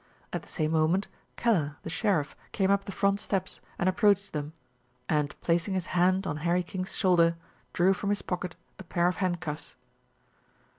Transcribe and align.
At 0.33 0.41
the 0.41 0.47
same 0.47 0.71
moment, 0.71 1.07
Kellar, 1.37 1.77
the 1.83 1.89
sheriff, 1.91 2.35
came 2.53 2.71
up 2.71 2.85
the 2.85 2.91
front 2.91 3.19
steps 3.19 3.61
and 3.77 3.87
approached 3.87 4.33
them, 4.33 4.53
and 5.07 5.39
placing 5.41 5.75
his 5.75 5.85
hand 5.93 6.25
on 6.25 6.37
Harry 6.37 6.63
King's 6.63 6.95
shoulder, 6.95 7.35
drew 7.71 7.93
from 7.93 8.09
his 8.09 8.23
pocket 8.23 8.55
a 8.79 8.83
pair 8.83 9.07
of 9.07 9.17
handcuffs. 9.17 9.75